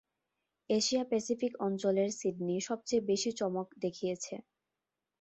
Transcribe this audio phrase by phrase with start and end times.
[0.69, 4.35] Asia Pacific অঞ্চলের Sydney সবচেয়ে বেশি চমক দেখিয়েছে।